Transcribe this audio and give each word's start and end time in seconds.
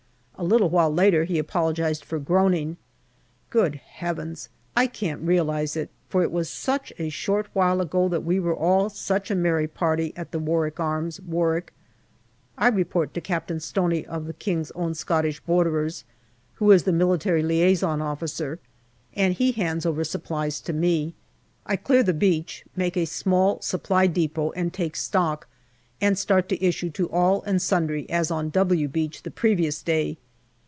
A 0.35 0.41
little 0.51 0.69
while 0.71 0.91
later 0.91 1.23
he 1.25 1.37
apologized 1.37 2.03
for 2.03 2.17
groaning. 2.17 2.77
Good 3.51 3.75
heavens! 3.75 4.49
I 4.75 4.87
can't 4.87 5.21
realize 5.21 5.75
it, 5.75 5.91
for 6.09 6.23
it 6.23 6.31
was 6.31 6.49
such 6.49 6.91
a 6.97 7.09
short 7.09 7.47
while 7.53 7.79
ago 7.79 8.07
that 8.09 8.23
we 8.25 8.39
were 8.39 8.55
all 8.55 8.89
such 8.89 9.29
a 9.29 9.35
merry 9.35 9.67
party 9.67 10.13
at 10.15 10.31
the" 10.31 10.39
Warwick 10.49 10.79
Arms," 10.79 11.21
Warwick. 11.21 11.73
I 12.57 12.69
report 12.69 13.13
to 13.13 13.21
Captain 13.21 13.59
Stoney, 13.59 14.03
of 14.07 14.25
the 14.25 14.33
K.O.S.B.'s, 14.33 14.71
who 14.71 14.89
is 16.71 16.83
the 16.85 16.91
M.L.O., 16.91 17.13
and 19.13 19.33
he 19.35 19.51
hands 19.51 19.85
over 19.85 20.03
supplies 20.03 20.59
to 20.61 20.73
me. 20.73 21.13
I 21.67 21.75
clear 21.75 22.01
the 22.01 22.15
beach, 22.15 22.65
make 22.75 22.97
a 22.97 23.05
small 23.05 23.61
Supply 23.61 24.07
depot 24.07 24.53
and 24.53 24.73
take 24.73 24.95
stock, 24.95 25.47
and 26.03 26.17
start 26.17 26.49
to 26.49 26.59
issue 26.65 26.89
to 26.89 27.07
all 27.11 27.43
and 27.43 27.61
sundry 27.61 28.09
as 28.09 28.31
on" 28.31 28.49
W" 28.49 28.87
Beach 28.87 29.21
the 29.21 29.29
previous 29.29 29.83
day. 29.83 30.17